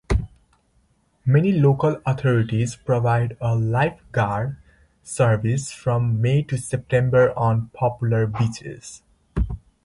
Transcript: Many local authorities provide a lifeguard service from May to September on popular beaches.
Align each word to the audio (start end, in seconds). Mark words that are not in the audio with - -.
Many 1.27 1.51
local 1.51 2.01
authorities 2.07 2.75
provide 2.75 3.37
a 3.39 3.55
lifeguard 3.55 4.57
service 5.03 5.71
from 5.71 6.19
May 6.19 6.41
to 6.41 6.57
September 6.57 7.31
on 7.37 7.67
popular 7.75 8.25
beaches. 8.25 9.03